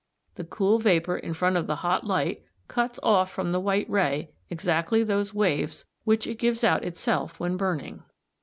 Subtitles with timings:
[0.35, 4.31] _The cool vapour in front of the hot light cuts off from the white ray
[4.49, 8.01] exactly those waves which it gives out itself when burning.